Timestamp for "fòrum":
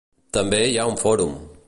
1.05-1.37